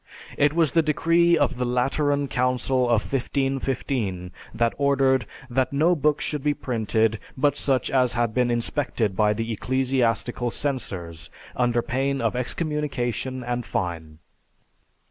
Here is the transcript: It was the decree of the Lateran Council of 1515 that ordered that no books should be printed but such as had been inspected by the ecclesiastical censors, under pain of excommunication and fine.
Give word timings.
It 0.35 0.53
was 0.53 0.71
the 0.71 0.81
decree 0.81 1.37
of 1.37 1.57
the 1.57 1.63
Lateran 1.63 2.27
Council 2.27 2.85
of 2.85 3.03
1515 3.13 4.31
that 4.51 4.73
ordered 4.79 5.27
that 5.47 5.71
no 5.71 5.95
books 5.95 6.25
should 6.25 6.41
be 6.43 6.55
printed 6.55 7.19
but 7.37 7.55
such 7.55 7.91
as 7.91 8.13
had 8.13 8.33
been 8.33 8.49
inspected 8.49 9.15
by 9.15 9.33
the 9.33 9.51
ecclesiastical 9.53 10.49
censors, 10.49 11.29
under 11.55 11.83
pain 11.83 12.19
of 12.19 12.35
excommunication 12.35 13.43
and 13.43 13.63
fine. 13.63 14.17